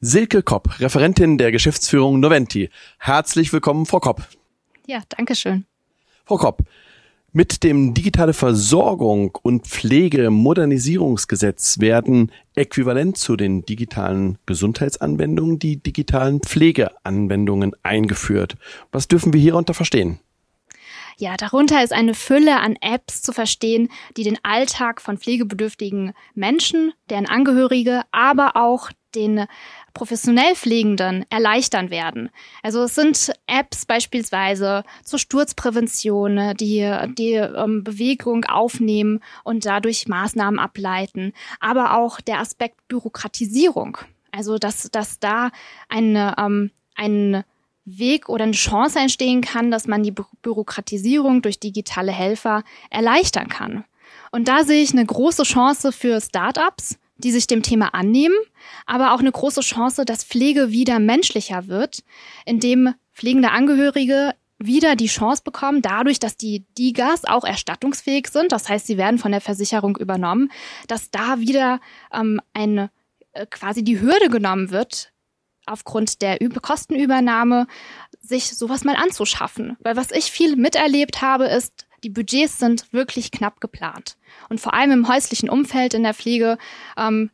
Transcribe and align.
Silke 0.00 0.44
Kopp, 0.44 0.78
Referentin 0.78 1.38
der 1.38 1.50
Geschäftsführung 1.50 2.20
Noventi. 2.20 2.70
Herzlich 2.98 3.52
willkommen, 3.52 3.84
Frau 3.84 3.98
Kopp. 3.98 4.22
Ja, 4.86 5.00
danke 5.08 5.34
schön. 5.34 5.66
Frau 6.24 6.36
Kopp, 6.36 6.62
mit 7.32 7.64
dem 7.64 7.94
Digitale 7.94 8.32
Versorgung 8.32 9.36
und 9.42 9.66
Pflege 9.66 10.30
Modernisierungsgesetz 10.30 11.80
werden 11.80 12.30
äquivalent 12.54 13.18
zu 13.18 13.34
den 13.34 13.66
digitalen 13.66 14.38
Gesundheitsanwendungen 14.46 15.58
die 15.58 15.82
digitalen 15.82 16.42
Pflegeanwendungen 16.42 17.72
eingeführt. 17.82 18.54
Was 18.92 19.08
dürfen 19.08 19.32
wir 19.32 19.40
hierunter 19.40 19.74
verstehen? 19.74 20.20
Ja, 21.16 21.36
darunter 21.36 21.82
ist 21.82 21.92
eine 21.92 22.14
Fülle 22.14 22.60
an 22.60 22.76
Apps 22.80 23.22
zu 23.22 23.32
verstehen, 23.32 23.88
die 24.16 24.22
den 24.22 24.38
Alltag 24.44 25.00
von 25.00 25.18
pflegebedürftigen 25.18 26.12
Menschen, 26.36 26.92
deren 27.10 27.26
Angehörige, 27.26 28.02
aber 28.12 28.54
auch 28.54 28.90
den 29.14 29.46
professionell 29.94 30.54
Pflegenden 30.54 31.24
erleichtern 31.30 31.90
werden. 31.90 32.30
Also 32.62 32.82
es 32.82 32.94
sind 32.94 33.32
Apps 33.46 33.86
beispielsweise 33.86 34.84
zur 35.02 35.18
Sturzprävention, 35.18 36.54
die 36.56 36.88
die 37.16 37.32
ähm, 37.32 37.84
Bewegung 37.84 38.44
aufnehmen 38.44 39.20
und 39.44 39.66
dadurch 39.66 40.08
Maßnahmen 40.08 40.60
ableiten, 40.60 41.32
aber 41.60 41.96
auch 41.96 42.20
der 42.20 42.40
Aspekt 42.40 42.86
Bürokratisierung. 42.88 43.98
Also 44.30 44.58
dass, 44.58 44.90
dass 44.90 45.18
da 45.18 45.50
eine, 45.88 46.34
ähm, 46.38 46.70
ein 46.94 47.44
Weg 47.84 48.28
oder 48.28 48.44
eine 48.44 48.52
Chance 48.52 48.98
entstehen 48.98 49.40
kann, 49.40 49.70
dass 49.70 49.86
man 49.86 50.02
die 50.02 50.10
Bü 50.10 50.24
Bürokratisierung 50.42 51.42
durch 51.42 51.58
digitale 51.58 52.12
Helfer 52.12 52.62
erleichtern 52.90 53.48
kann. 53.48 53.84
Und 54.30 54.48
da 54.48 54.64
sehe 54.64 54.82
ich 54.82 54.92
eine 54.92 55.06
große 55.06 55.44
Chance 55.44 55.92
für 55.92 56.20
Startups, 56.20 56.98
die 57.18 57.32
sich 57.32 57.46
dem 57.46 57.62
Thema 57.62 57.94
annehmen, 57.94 58.36
aber 58.86 59.12
auch 59.12 59.20
eine 59.20 59.32
große 59.32 59.60
Chance, 59.60 60.04
dass 60.04 60.24
Pflege 60.24 60.70
wieder 60.70 60.98
menschlicher 60.98 61.66
wird, 61.66 62.04
indem 62.46 62.94
pflegende 63.12 63.50
Angehörige 63.50 64.34
wieder 64.58 64.96
die 64.96 65.06
Chance 65.06 65.42
bekommen, 65.44 65.82
dadurch, 65.82 66.18
dass 66.18 66.36
die 66.36 66.64
DIGAs 66.76 67.24
auch 67.24 67.44
erstattungsfähig 67.44 68.28
sind, 68.28 68.52
das 68.52 68.68
heißt, 68.68 68.86
sie 68.86 68.96
werden 68.96 69.18
von 69.18 69.32
der 69.32 69.40
Versicherung 69.40 69.96
übernommen, 69.96 70.50
dass 70.88 71.10
da 71.10 71.38
wieder 71.38 71.80
ähm, 72.12 72.40
eine 72.54 72.90
äh, 73.32 73.46
quasi 73.46 73.84
die 73.84 74.00
Hürde 74.00 74.28
genommen 74.28 74.70
wird, 74.70 75.12
aufgrund 75.66 76.22
der 76.22 76.42
Üb 76.42 76.60
Kostenübernahme 76.62 77.66
sich 78.20 78.56
sowas 78.56 78.84
mal 78.84 78.96
anzuschaffen. 78.96 79.76
Weil 79.80 79.96
was 79.96 80.10
ich 80.10 80.30
viel 80.30 80.56
miterlebt 80.56 81.22
habe, 81.22 81.46
ist, 81.46 81.87
die 82.04 82.10
Budgets 82.10 82.58
sind 82.58 82.92
wirklich 82.92 83.30
knapp 83.30 83.60
geplant. 83.60 84.16
Und 84.48 84.60
vor 84.60 84.74
allem 84.74 84.90
im 84.90 85.08
häuslichen 85.08 85.48
Umfeld 85.48 85.94
in 85.94 86.02
der 86.02 86.14
Pflege 86.14 86.58
ähm, 86.96 87.30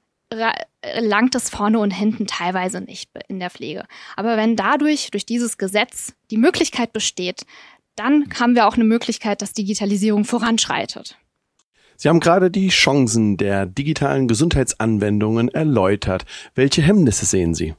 langt 1.01 1.35
es 1.35 1.51
vorne 1.51 1.79
und 1.79 1.91
hinten 1.91 2.27
teilweise 2.27 2.81
nicht 2.81 3.11
in 3.29 3.41
der 3.41 3.51
Pflege. 3.51 3.85
Aber 4.17 4.37
wenn 4.37 4.57
dadurch, 4.57 5.11
durch 5.11 5.27
dieses 5.27 5.59
Gesetz, 5.59 6.15
die 6.31 6.39
Möglichkeit 6.39 6.93
besteht, 6.93 7.45
dann 7.97 8.29
haben 8.39 8.55
wir 8.55 8.67
auch 8.67 8.75
eine 8.75 8.85
Möglichkeit, 8.85 9.43
dass 9.43 9.53
Digitalisierung 9.53 10.25
voranschreitet. 10.25 11.17
Sie 11.97 12.09
haben 12.09 12.21
gerade 12.21 12.51
die 12.51 12.69
Chancen 12.69 13.37
der 13.37 13.67
digitalen 13.67 14.27
Gesundheitsanwendungen 14.27 15.49
erläutert. 15.49 16.25
Welche 16.57 16.83
Hemmnisse 16.83 17.25
sehen 17.25 17.55
Sie? 17.55 17.75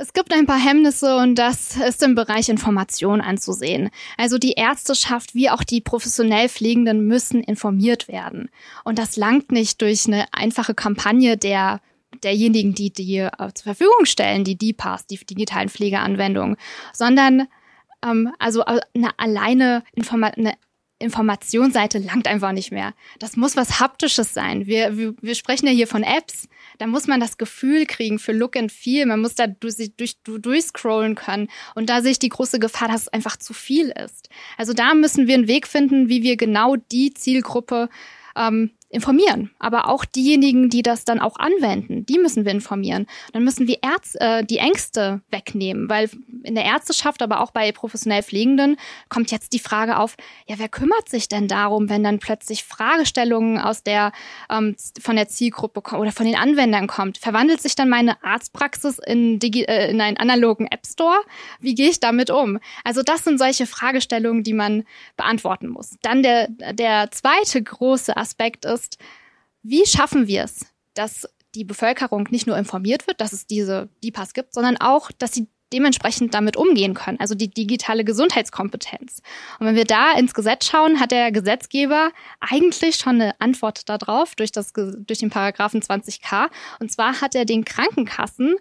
Es 0.00 0.12
gibt 0.12 0.32
ein 0.32 0.46
paar 0.46 0.64
Hemmnisse 0.64 1.16
und 1.16 1.34
das 1.34 1.76
ist 1.76 2.04
im 2.04 2.14
Bereich 2.14 2.48
Information 2.48 3.20
anzusehen. 3.20 3.90
Also 4.16 4.38
die 4.38 4.52
Ärzteschaft 4.52 5.34
wie 5.34 5.50
auch 5.50 5.64
die 5.64 5.80
professionell 5.80 6.48
Pflegenden 6.48 7.08
müssen 7.08 7.42
informiert 7.42 8.06
werden. 8.06 8.48
Und 8.84 9.00
das 9.00 9.16
langt 9.16 9.50
nicht 9.50 9.82
durch 9.82 10.06
eine 10.06 10.26
einfache 10.32 10.74
Kampagne 10.74 11.36
der 11.36 11.80
derjenigen, 12.22 12.74
die 12.74 12.92
die 12.92 13.16
äh, 13.16 13.52
zur 13.54 13.74
Verfügung 13.74 14.04
stellen, 14.04 14.44
die 14.44 14.56
DPAS, 14.56 15.06
die 15.06 15.18
digitalen 15.18 15.68
Pflegeanwendungen, 15.68 16.56
sondern 16.92 17.48
ähm, 18.04 18.32
also 18.38 18.62
äh, 18.66 18.80
eine 18.94 19.18
alleine 19.18 19.82
Informa 19.94 20.28
eine 20.28 20.54
Informationsseite 20.98 21.98
langt 21.98 22.26
einfach 22.26 22.52
nicht 22.52 22.72
mehr. 22.72 22.92
Das 23.18 23.36
muss 23.36 23.56
was 23.56 23.78
Haptisches 23.78 24.34
sein. 24.34 24.66
Wir, 24.66 24.96
wir, 24.96 25.14
wir 25.20 25.34
sprechen 25.34 25.66
ja 25.66 25.72
hier 25.72 25.86
von 25.86 26.02
Apps. 26.02 26.48
Da 26.78 26.86
muss 26.86 27.06
man 27.06 27.20
das 27.20 27.38
Gefühl 27.38 27.86
kriegen 27.86 28.18
für 28.18 28.32
Look 28.32 28.56
and 28.56 28.72
Feel. 28.72 29.06
Man 29.06 29.20
muss 29.20 29.34
da 29.34 29.46
durch, 29.46 29.76
durch, 29.96 30.16
durchscrollen 30.24 31.14
können. 31.14 31.48
Und 31.74 31.88
da 31.88 32.02
sehe 32.02 32.12
ich 32.12 32.18
die 32.18 32.28
große 32.28 32.58
Gefahr, 32.58 32.88
dass 32.88 33.02
es 33.02 33.08
einfach 33.08 33.36
zu 33.36 33.54
viel 33.54 33.92
ist. 34.04 34.28
Also 34.56 34.72
da 34.72 34.94
müssen 34.94 35.28
wir 35.28 35.34
einen 35.34 35.48
Weg 35.48 35.68
finden, 35.68 36.08
wie 36.08 36.22
wir 36.22 36.36
genau 36.36 36.76
die 36.76 37.14
Zielgruppe 37.14 37.88
ähm, 38.36 38.72
informieren. 38.90 39.50
Aber 39.58 39.88
auch 39.88 40.04
diejenigen, 40.04 40.70
die 40.70 40.82
das 40.82 41.04
dann 41.04 41.20
auch 41.20 41.36
anwenden, 41.36 42.06
die 42.06 42.18
müssen 42.18 42.44
wir 42.44 42.52
informieren. 42.52 43.06
Dann 43.32 43.44
müssen 43.44 43.66
wir 43.66 43.78
Ärz 43.82 44.16
äh, 44.18 44.44
die 44.44 44.58
Ängste 44.58 45.20
wegnehmen, 45.30 45.90
weil 45.90 46.08
in 46.42 46.54
der 46.54 46.64
Ärzteschaft, 46.64 47.20
aber 47.20 47.40
auch 47.40 47.50
bei 47.50 47.70
professionell 47.72 48.22
Pflegenden 48.22 48.76
kommt 49.10 49.30
jetzt 49.30 49.52
die 49.52 49.58
Frage 49.58 49.98
auf, 49.98 50.16
ja, 50.46 50.58
wer 50.58 50.68
kümmert 50.68 51.08
sich 51.08 51.28
denn 51.28 51.48
darum, 51.48 51.90
wenn 51.90 52.02
dann 52.02 52.18
plötzlich 52.18 52.64
Fragestellungen 52.64 53.58
aus 53.58 53.82
der, 53.82 54.12
ähm, 54.50 54.74
von 55.00 55.16
der 55.16 55.28
Zielgruppe 55.28 55.80
oder 55.96 56.12
von 56.12 56.24
den 56.24 56.36
Anwendern 56.36 56.86
kommt? 56.86 57.18
Verwandelt 57.18 57.60
sich 57.60 57.74
dann 57.74 57.90
meine 57.90 58.22
Arztpraxis 58.24 58.98
in, 58.98 59.38
Digi 59.38 59.64
äh, 59.64 59.90
in 59.90 60.00
einen 60.00 60.16
analogen 60.16 60.66
App 60.66 60.86
Store? 60.86 61.18
Wie 61.60 61.74
gehe 61.74 61.90
ich 61.90 62.00
damit 62.00 62.30
um? 62.30 62.58
Also 62.84 63.02
das 63.02 63.24
sind 63.24 63.38
solche 63.38 63.66
Fragestellungen, 63.66 64.44
die 64.44 64.54
man 64.54 64.84
beantworten 65.18 65.68
muss. 65.68 65.96
Dann 66.00 66.22
der, 66.22 66.48
der 66.48 67.10
zweite 67.10 67.62
große 67.62 68.16
Aspekt 68.16 68.64
ist, 68.64 68.77
ist, 68.78 68.98
wie 69.62 69.86
schaffen 69.86 70.26
wir 70.26 70.44
es, 70.44 70.66
dass 70.94 71.28
die 71.54 71.64
Bevölkerung 71.64 72.28
nicht 72.30 72.46
nur 72.46 72.56
informiert 72.56 73.06
wird, 73.06 73.20
dass 73.20 73.32
es 73.32 73.46
diese 73.46 73.88
DIPAS 74.04 74.34
gibt, 74.34 74.54
sondern 74.54 74.76
auch, 74.76 75.10
dass 75.12 75.32
sie 75.32 75.48
dementsprechend 75.72 76.32
damit 76.32 76.56
umgehen 76.56 76.94
können, 76.94 77.20
also 77.20 77.34
die 77.34 77.50
digitale 77.50 78.04
Gesundheitskompetenz. 78.04 79.20
Und 79.58 79.66
wenn 79.66 79.74
wir 79.74 79.84
da 79.84 80.12
ins 80.12 80.32
Gesetz 80.32 80.66
schauen, 80.66 80.98
hat 80.98 81.10
der 81.10 81.30
Gesetzgeber 81.30 82.10
eigentlich 82.40 82.96
schon 82.96 83.20
eine 83.20 83.38
Antwort 83.40 83.88
darauf 83.88 84.34
durch, 84.34 84.50
das, 84.50 84.72
durch 84.72 85.18
den 85.18 85.28
Paragraphen 85.28 85.82
20k. 85.82 86.48
Und 86.80 86.90
zwar 86.90 87.20
hat 87.20 87.34
er 87.34 87.44
den 87.44 87.64
Krankenkassen 87.64 88.56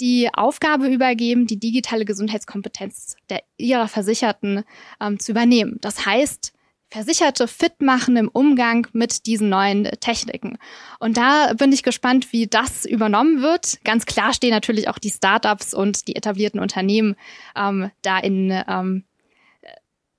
die 0.00 0.28
Aufgabe 0.34 0.88
übergeben, 0.88 1.46
die 1.46 1.58
digitale 1.58 2.04
Gesundheitskompetenz 2.04 3.16
der 3.30 3.42
ihrer 3.56 3.88
Versicherten 3.88 4.64
ähm, 5.00 5.18
zu 5.18 5.32
übernehmen. 5.32 5.78
Das 5.80 6.04
heißt, 6.04 6.52
Versicherte 6.90 7.46
fit 7.46 7.80
machen 7.80 8.16
im 8.16 8.28
Umgang 8.28 8.88
mit 8.92 9.26
diesen 9.26 9.48
neuen 9.48 9.84
Techniken. 10.00 10.58
Und 10.98 11.16
da 11.16 11.52
bin 11.54 11.72
ich 11.72 11.84
gespannt, 11.84 12.32
wie 12.32 12.48
das 12.48 12.84
übernommen 12.84 13.42
wird. 13.42 13.78
Ganz 13.84 14.06
klar 14.06 14.34
stehen 14.34 14.50
natürlich 14.50 14.88
auch 14.88 14.98
die 14.98 15.10
Startups 15.10 15.72
und 15.72 16.08
die 16.08 16.16
etablierten 16.16 16.58
Unternehmen 16.58 17.14
ähm, 17.56 17.90
da 18.02 18.18
in, 18.18 18.50
ähm, 18.68 19.04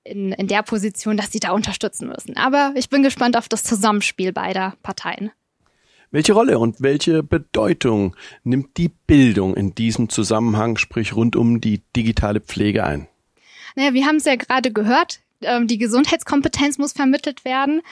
in, 0.02 0.32
in 0.32 0.48
der 0.48 0.62
Position, 0.62 1.18
dass 1.18 1.30
sie 1.30 1.40
da 1.40 1.52
unterstützen 1.52 2.08
müssen. 2.08 2.36
Aber 2.38 2.72
ich 2.74 2.88
bin 2.88 3.02
gespannt 3.02 3.36
auf 3.36 3.48
das 3.48 3.64
Zusammenspiel 3.64 4.32
beider 4.32 4.74
Parteien. 4.82 5.30
Welche 6.10 6.34
Rolle 6.34 6.58
und 6.58 6.82
welche 6.82 7.22
Bedeutung 7.22 8.16
nimmt 8.44 8.76
die 8.76 8.90
Bildung 8.90 9.54
in 9.54 9.74
diesem 9.74 10.10
Zusammenhang, 10.10 10.76
sprich 10.76 11.16
rund 11.16 11.36
um 11.36 11.60
die 11.60 11.82
digitale 11.96 12.40
Pflege 12.40 12.84
ein? 12.84 13.08
Naja, 13.76 13.94
wir 13.94 14.04
haben 14.04 14.16
es 14.16 14.26
ja 14.26 14.36
gerade 14.36 14.72
gehört, 14.72 15.21
ähm, 15.44 15.66
die 15.66 15.78
Gesundheitskompetenz 15.78 16.78
muss 16.78 16.92
vermittelt 16.92 17.44
werden. 17.44 17.82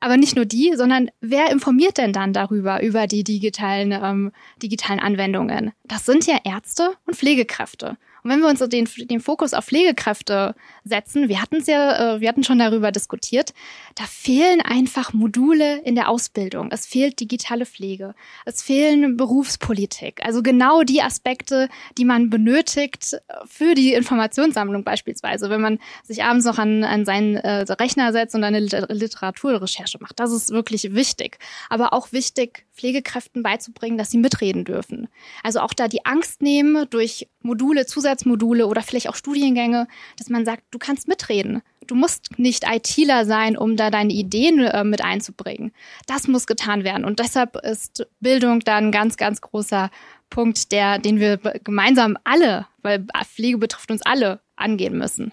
Aber 0.00 0.16
nicht 0.18 0.36
nur 0.36 0.44
die, 0.44 0.74
sondern 0.76 1.10
wer 1.20 1.50
informiert 1.50 1.96
denn 1.96 2.12
dann 2.12 2.34
darüber, 2.34 2.82
über 2.82 3.06
die 3.06 3.24
digitalen, 3.24 3.92
ähm, 3.92 4.32
digitalen 4.62 5.00
Anwendungen? 5.00 5.72
Das 5.84 6.04
sind 6.04 6.26
ja 6.26 6.38
Ärzte 6.44 6.90
und 7.06 7.16
Pflegekräfte. 7.16 7.96
Und 8.24 8.30
wenn 8.30 8.40
wir 8.40 8.48
uns 8.48 8.58
den, 8.60 8.88
den 9.10 9.20
Fokus 9.20 9.52
auf 9.52 9.66
Pflegekräfte 9.66 10.54
setzen, 10.82 11.28
wir 11.28 11.42
hatten 11.42 11.56
es 11.56 11.66
ja, 11.66 12.16
äh, 12.16 12.20
wir 12.22 12.28
hatten 12.28 12.42
schon 12.42 12.58
darüber 12.58 12.90
diskutiert, 12.90 13.52
da 13.96 14.04
fehlen 14.04 14.62
einfach 14.62 15.12
Module 15.12 15.82
in 15.82 15.94
der 15.94 16.08
Ausbildung. 16.08 16.70
Es 16.70 16.86
fehlt 16.86 17.20
digitale 17.20 17.66
Pflege. 17.66 18.14
Es 18.46 18.62
fehlen 18.62 19.18
Berufspolitik. 19.18 20.24
Also 20.24 20.42
genau 20.42 20.84
die 20.84 21.02
Aspekte, 21.02 21.68
die 21.98 22.06
man 22.06 22.30
benötigt 22.30 23.20
für 23.44 23.74
die 23.74 23.92
Informationssammlung 23.92 24.84
beispielsweise, 24.84 25.50
wenn 25.50 25.60
man 25.60 25.78
sich 26.02 26.24
abends 26.24 26.46
noch 26.46 26.58
an, 26.58 26.82
an 26.82 27.04
seinen 27.04 27.36
äh, 27.36 27.70
Rechner 27.72 28.12
setzt 28.12 28.34
und 28.34 28.42
eine 28.42 28.60
Literaturrecherche 28.60 29.98
macht. 30.00 30.18
Das 30.18 30.32
ist 30.32 30.50
wirklich 30.50 30.94
wichtig. 30.94 31.36
Aber 31.68 31.92
auch 31.92 32.12
wichtig, 32.12 32.64
Pflegekräften 32.72 33.42
beizubringen, 33.42 33.98
dass 33.98 34.10
sie 34.10 34.18
mitreden 34.18 34.64
dürfen. 34.64 35.08
Also 35.42 35.60
auch 35.60 35.74
da 35.74 35.88
die 35.88 36.06
Angst 36.06 36.40
nehmen 36.40 36.86
durch 36.88 37.28
Module, 37.44 37.86
Zusatzmodule 37.86 38.66
oder 38.66 38.82
vielleicht 38.82 39.08
auch 39.08 39.14
Studiengänge, 39.14 39.86
dass 40.18 40.28
man 40.30 40.44
sagt, 40.44 40.62
du 40.70 40.78
kannst 40.78 41.08
mitreden. 41.08 41.62
Du 41.86 41.94
musst 41.94 42.38
nicht 42.38 42.64
ITler 42.66 43.26
sein, 43.26 43.56
um 43.56 43.76
da 43.76 43.90
deine 43.90 44.12
Ideen 44.12 44.60
äh, 44.60 44.84
mit 44.84 45.04
einzubringen. 45.04 45.72
Das 46.06 46.26
muss 46.26 46.46
getan 46.46 46.82
werden. 46.82 47.04
Und 47.04 47.18
deshalb 47.18 47.56
ist 47.56 48.06
Bildung 48.20 48.60
da 48.60 48.76
ein 48.76 48.90
ganz, 48.90 49.16
ganz 49.16 49.40
großer 49.42 49.90
Punkt, 50.30 50.72
der, 50.72 50.98
den 50.98 51.20
wir 51.20 51.36
gemeinsam 51.36 52.16
alle, 52.24 52.66
weil 52.82 53.06
Pflege 53.24 53.58
betrifft 53.58 53.90
uns 53.90 54.02
alle, 54.02 54.40
angehen 54.56 54.96
müssen. 54.96 55.32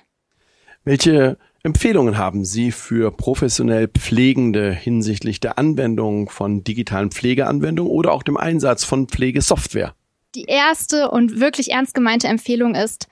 Welche 0.83 1.37
Empfehlungen 1.63 2.17
haben 2.17 2.43
Sie 2.43 2.71
für 2.71 3.11
professionell 3.11 3.87
Pflegende 3.87 4.71
hinsichtlich 4.71 5.39
der 5.39 5.57
Anwendung 5.57 6.29
von 6.29 6.63
digitalen 6.63 7.11
Pflegeanwendungen 7.11 7.91
oder 7.91 8.11
auch 8.11 8.23
dem 8.23 8.35
Einsatz 8.35 8.83
von 8.83 9.07
Pflegesoftware? 9.07 9.93
Die 10.35 10.45
erste 10.45 11.11
und 11.11 11.39
wirklich 11.39 11.71
ernst 11.71 11.93
gemeinte 11.93 12.27
Empfehlung 12.27 12.75
ist 12.75 13.07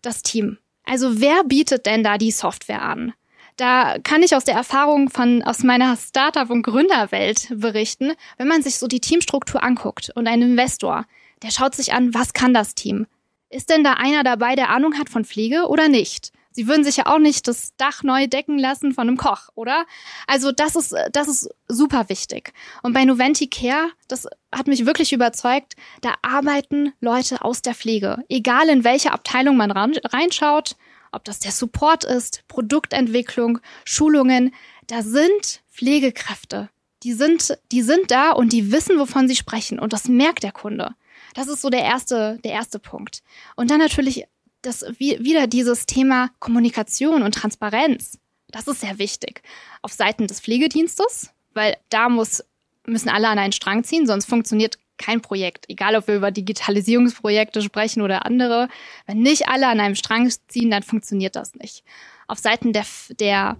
das 0.00 0.22
Team. 0.22 0.58
Also 0.84 1.20
wer 1.20 1.44
bietet 1.44 1.86
denn 1.86 2.02
da 2.02 2.18
die 2.18 2.30
Software 2.30 2.82
an? 2.82 3.12
Da 3.56 3.98
kann 4.02 4.22
ich 4.22 4.34
aus 4.34 4.44
der 4.44 4.54
Erfahrung 4.54 5.10
von, 5.10 5.42
aus 5.42 5.62
meiner 5.62 5.96
Startup- 5.96 6.50
und 6.50 6.62
Gründerwelt 6.62 7.48
berichten, 7.54 8.12
wenn 8.38 8.48
man 8.48 8.62
sich 8.62 8.78
so 8.78 8.86
die 8.86 9.00
Teamstruktur 9.00 9.62
anguckt 9.62 10.10
und 10.14 10.26
ein 10.26 10.42
Investor, 10.42 11.04
der 11.42 11.50
schaut 11.50 11.74
sich 11.74 11.92
an, 11.92 12.14
was 12.14 12.32
kann 12.32 12.54
das 12.54 12.74
Team? 12.74 13.06
Ist 13.50 13.68
denn 13.68 13.84
da 13.84 13.94
einer 13.94 14.24
dabei, 14.24 14.54
der 14.54 14.70
Ahnung 14.70 14.98
hat 14.98 15.10
von 15.10 15.24
Pflege 15.24 15.66
oder 15.68 15.88
nicht? 15.88 16.32
Sie 16.52 16.66
würden 16.66 16.84
sich 16.84 16.98
ja 16.98 17.06
auch 17.06 17.18
nicht 17.18 17.48
das 17.48 17.74
Dach 17.76 18.02
neu 18.02 18.26
decken 18.26 18.58
lassen 18.58 18.92
von 18.92 19.08
einem 19.08 19.16
Koch, 19.16 19.48
oder? 19.54 19.86
Also 20.26 20.52
das 20.52 20.76
ist, 20.76 20.94
das 21.12 21.28
ist 21.28 21.48
super 21.68 22.08
wichtig. 22.08 22.52
Und 22.82 22.92
bei 22.92 23.04
Noventi 23.04 23.48
Care, 23.48 23.90
das 24.08 24.28
hat 24.54 24.66
mich 24.66 24.86
wirklich 24.86 25.12
überzeugt, 25.12 25.74
da 26.00 26.14
arbeiten 26.22 26.92
Leute 27.00 27.42
aus 27.42 27.62
der 27.62 27.74
Pflege. 27.74 28.24
Egal 28.28 28.68
in 28.68 28.84
welche 28.84 29.12
Abteilung 29.12 29.56
man 29.56 29.70
reinschaut, 29.70 30.76
ob 31.12 31.24
das 31.24 31.38
der 31.38 31.52
Support 31.52 32.04
ist, 32.04 32.44
Produktentwicklung, 32.48 33.60
Schulungen, 33.84 34.54
da 34.86 35.02
sind 35.02 35.62
Pflegekräfte. 35.70 36.70
Die 37.02 37.12
sind, 37.12 37.58
die 37.72 37.82
sind 37.82 38.10
da 38.10 38.30
und 38.30 38.52
die 38.52 38.70
wissen, 38.70 38.98
wovon 38.98 39.28
sie 39.28 39.36
sprechen. 39.36 39.78
Und 39.78 39.92
das 39.92 40.08
merkt 40.08 40.42
der 40.42 40.52
Kunde. 40.52 40.94
Das 41.34 41.48
ist 41.48 41.62
so 41.62 41.70
der 41.70 41.82
erste, 41.82 42.38
der 42.44 42.52
erste 42.52 42.78
Punkt. 42.78 43.22
Und 43.56 43.70
dann 43.70 43.78
natürlich 43.78 44.26
das 44.62 44.84
wieder 44.98 45.46
dieses 45.46 45.86
Thema 45.86 46.30
Kommunikation 46.38 47.22
und 47.22 47.34
Transparenz. 47.34 48.18
Das 48.48 48.68
ist 48.68 48.80
sehr 48.80 48.98
wichtig. 48.98 49.42
Auf 49.82 49.92
Seiten 49.92 50.26
des 50.26 50.40
Pflegedienstes, 50.40 51.30
weil 51.54 51.76
da 51.88 52.08
muss, 52.08 52.44
müssen 52.86 53.08
alle 53.08 53.28
an 53.28 53.38
einen 53.38 53.52
Strang 53.52 53.84
ziehen, 53.84 54.06
sonst 54.06 54.26
funktioniert 54.26 54.78
kein 54.98 55.20
Projekt. 55.20 55.68
Egal, 55.68 55.96
ob 55.96 56.06
wir 56.06 56.16
über 56.16 56.30
Digitalisierungsprojekte 56.30 57.60
sprechen 57.62 58.02
oder 58.02 58.24
andere. 58.24 58.68
Wenn 59.06 59.18
nicht 59.18 59.48
alle 59.48 59.66
an 59.68 59.80
einem 59.80 59.96
Strang 59.96 60.30
ziehen, 60.48 60.70
dann 60.70 60.82
funktioniert 60.82 61.34
das 61.34 61.54
nicht. 61.54 61.82
Auf 62.28 62.38
Seiten 62.38 62.72
der, 62.72 62.86
der, 63.18 63.56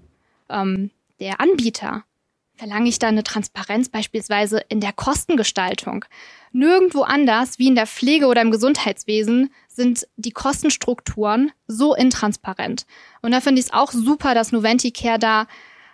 ähm, 0.49 0.91
der 1.21 1.41
Anbieter 1.41 2.05
verlange 2.63 2.89
ich 2.89 3.01
da 3.01 3.09
eine 3.09 3.25
Transparenz 3.25 3.89
beispielsweise 3.89 4.63
in 4.69 4.79
der 4.79 4.93
Kostengestaltung. 4.93 6.05
Nirgendwo 6.53 7.03
anders 7.03 7.59
wie 7.59 7.67
in 7.67 7.75
der 7.75 7.89
Pflege 7.89 8.27
oder 8.27 8.41
im 8.41 8.53
Gesundheitswesen 8.53 9.53
sind 9.67 10.07
die 10.15 10.31
Kostenstrukturen 10.31 11.51
so 11.67 11.93
intransparent. 11.93 12.87
Und 13.21 13.33
da 13.33 13.41
finde 13.41 13.59
ich 13.59 13.67
es 13.67 13.73
auch 13.73 13.91
super, 13.91 14.37
dass 14.37 14.53
Noventicare 14.53 15.19
da 15.19 15.47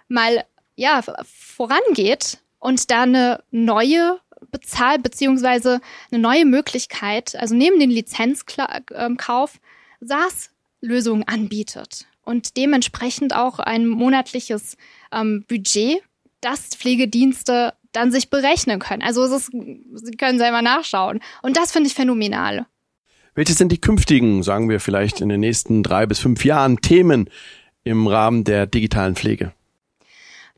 mal 0.09 0.45
ja, 0.77 1.01
vorangeht 1.25 2.37
und 2.59 2.91
da 2.91 3.05
eine 3.05 3.43
neue 3.51 4.21
Bezahl- 4.53 4.99
beziehungsweise 4.99 5.81
eine 6.13 6.21
neue 6.21 6.45
Möglichkeit, 6.45 7.35
also 7.37 7.55
neben 7.55 7.81
den 7.81 7.89
Lizenzkauf, 7.89 9.59
SaaS-Lösungen 10.01 11.27
anbietet 11.27 12.07
und 12.25 12.59
dementsprechend 12.59 13.35
auch 13.35 13.59
ein 13.59 13.87
monatliches 13.87 14.77
ähm, 15.11 15.47
Budget, 15.49 16.03
das 16.41 16.69
Pflegedienste 16.69 17.75
dann 17.93 18.13
sich 18.13 18.31
berechnen 18.31 18.79
können. 18.79 19.03
Also 19.03 19.25
es 19.25 19.33
ist, 19.33 19.51
Sie 19.51 20.17
können 20.17 20.39
selber 20.39 20.63
nachschauen. 20.63 21.21
Und 21.43 21.57
das 21.57 21.73
finde 21.73 21.89
ich 21.89 21.95
phänomenal. 21.95 22.67
Welche 23.35 23.55
sind 23.55 23.71
die 23.71 23.81
künftigen, 23.81 24.43
sagen 24.43 24.69
wir 24.69 24.81
vielleicht 24.81 25.21
in 25.21 25.29
den 25.29 25.41
nächsten 25.41 25.83
drei 25.83 26.07
bis 26.07 26.19
fünf 26.19 26.45
Jahren, 26.45 26.79
Themen 26.81 27.31
im 27.85 28.07
Rahmen 28.07 28.45
der 28.45 28.67
digitalen 28.67 29.15
Pflege? 29.15 29.53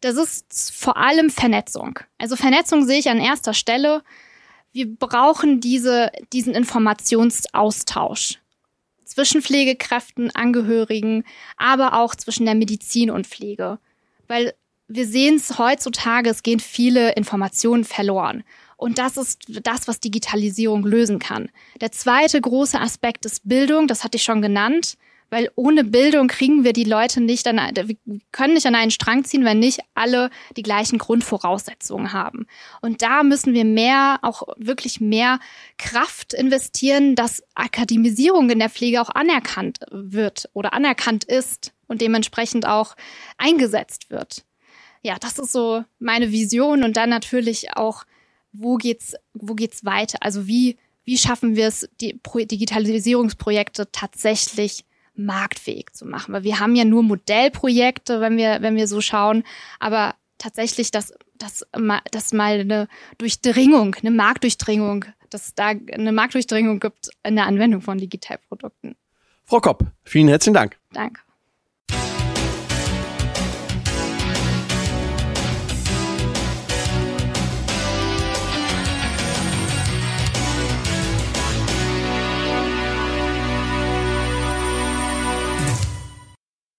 Das 0.00 0.17
ist 0.17 0.73
vor 0.75 0.97
allem 0.97 1.29
Vernetzung. 1.31 1.99
Also 2.19 2.37
Vernetzung 2.37 2.87
sehe 2.87 2.99
ich 2.99 3.11
an 3.11 3.21
erster 3.21 3.53
Stelle. 3.53 4.03
Wir 4.73 4.87
brauchen 4.87 5.61
diese, 5.61 6.11
diesen 6.32 6.55
Informationsaustausch 6.55 8.38
zwischen 9.05 9.43
Pflegekräften, 9.43 10.35
Angehörigen, 10.35 11.25
aber 11.56 12.00
auch 12.00 12.15
zwischen 12.15 12.47
der 12.47 12.55
Medizin 12.55 13.11
und 13.11 13.27
Pflege. 13.27 13.79
Weil 14.27 14.55
wir 14.90 15.06
sehen 15.06 15.37
es 15.37 15.56
heutzutage, 15.56 16.31
es 16.31 16.42
gehen 16.42 16.60
viele 16.60 17.12
Informationen 17.12 17.84
verloren. 17.84 18.42
Und 18.76 18.98
das 18.98 19.16
ist 19.16 19.44
das, 19.62 19.87
was 19.87 20.00
Digitalisierung 20.00 20.84
lösen 20.84 21.19
kann. 21.19 21.50
Der 21.81 21.92
zweite 21.92 22.40
große 22.40 22.81
Aspekt 22.81 23.25
ist 23.25 23.48
Bildung, 23.48 23.87
das 23.87 24.02
hatte 24.02 24.16
ich 24.16 24.25
schon 24.25 24.42
genannt, 24.42 24.96
weil 25.28 25.48
ohne 25.54 25.84
Bildung 25.84 26.26
kriegen 26.26 26.64
wir 26.64 26.72
die 26.72 26.84
Leute 26.84 27.20
nicht 27.20 27.46
an, 27.46 27.58
wir 27.76 27.96
können 28.32 28.54
nicht 28.54 28.66
an 28.66 28.75
einen 28.75 28.90
Strang 28.90 29.22
ziehen, 29.22 29.44
wenn 29.44 29.60
nicht 29.60 29.78
alle 29.94 30.28
die 30.56 30.64
gleichen 30.64 30.98
Grundvoraussetzungen 30.98 32.12
haben. 32.12 32.46
Und 32.81 33.00
da 33.02 33.22
müssen 33.22 33.54
wir 33.54 33.64
mehr, 33.64 34.19
auch 34.22 34.43
wirklich 34.56 35.00
mehr 35.00 35.38
Kraft 35.78 36.34
investieren, 36.34 37.14
dass 37.14 37.44
Akademisierung 37.54 38.50
in 38.50 38.58
der 38.58 38.70
Pflege 38.70 39.00
auch 39.00 39.10
anerkannt 39.10 39.78
wird 39.93 40.48
oder 40.52 40.72
anerkannt 40.72 41.22
ist 41.22 41.72
und 41.86 42.00
dementsprechend 42.00 42.66
auch 42.66 42.96
eingesetzt 43.38 44.10
wird 44.10 44.44
ja, 45.02 45.17
das 45.19 45.38
ist 45.38 45.52
so 45.52 45.85
meine 45.99 46.31
Vision 46.31 46.85
und 46.85 46.97
dann 46.97 47.11
natürlich 47.11 47.76
auch, 47.76 48.05
wo 48.52 48.76
geht's, 48.76 49.14
wo 49.32 49.55
geht's 49.55 49.85
weiter? 49.85 50.19
Also 50.20 50.47
wie, 50.47 50.76
wie 51.05 51.17
schaffen 51.17 51.56
wir 51.56 51.69
es, 51.69 51.88
die 52.00 52.20
Digitalisierungsprojekte 52.23 53.91
tatsächlich 53.93 54.85
marktfähig 55.14 55.93
zu 55.93 56.05
machen? 56.05 56.35
Weil 56.35 56.44
wir 56.44 56.61
haben 56.61 56.76
ja 56.76 56.85
nur 56.85 57.02
Modellprojekte, 57.02 58.20
wenn 58.20 58.37
wir, 58.37 58.58
wenn 58.61 58.76
wir 58.76 58.87
so 58.87 59.00
schauen, 59.00 59.44
aber 59.79 60.14
tatsächlich, 60.38 60.91
dass, 60.91 61.14
dass, 61.38 61.67
dass 62.11 62.32
mal 62.32 62.61
eine 62.61 62.88
Durchdringung, 63.19 63.94
eine 63.94 64.11
Marktdurchdringung, 64.11 65.06
dass 65.31 65.55
da 65.55 65.69
eine 65.69 66.12
Marktdurchdringung 66.12 66.81
gibt 66.81 67.11
in 67.23 67.37
der 67.37 67.46
Anwendung 67.46 67.81
von 67.81 67.99
Digitalprodukten. 67.99 68.96
Frau 69.44 69.61
Kopp, 69.61 69.85
vielen 70.05 70.29
herzlichen 70.29 70.55
Dank. 70.55 70.79
Danke. 70.93 71.20